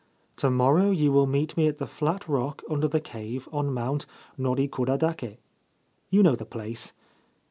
To 0.37 0.49
morrow 0.49 0.89
you 0.89 1.11
will 1.11 1.27
meet 1.27 1.55
me 1.55 1.67
at 1.67 1.77
the 1.77 1.85
flat 1.85 2.27
rock 2.27 2.63
under 2.67 2.87
the 2.87 2.99
cave 2.99 3.47
on 3.51 3.71
Mount 3.71 4.07
Norikuradake. 4.35 5.37
You 6.09 6.23
know 6.23 6.35
the 6.35 6.43
place. 6.43 6.91